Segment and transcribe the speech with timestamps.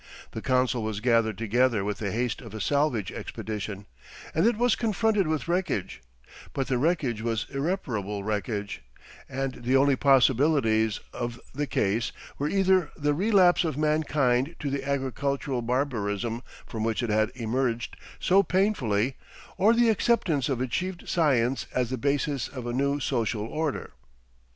[0.31, 3.85] The council was gathered together with the haste of a salvage expedition,
[4.33, 6.01] and it was confronted with wreckage;
[6.53, 8.81] but the wreckage was irreparable wreckage,
[9.29, 14.83] and the only possibilities of the case were either the relapse of mankind to the
[14.83, 19.17] agricultural barbarism from which it had emerged so painfully
[19.55, 23.93] or the acceptance of achieved science as the basis of a new social order.